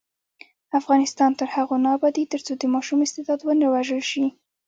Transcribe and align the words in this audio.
افغانستان 0.79 1.31
تر 1.39 1.47
هغو 1.55 1.75
نه 1.83 1.89
ابادیږي، 1.97 2.31
ترڅو 2.33 2.53
د 2.57 2.63
ماشوم 2.73 2.99
استعداد 3.05 3.39
ونه 3.43 3.67
وژل 3.73 4.01
شي. 4.11 4.25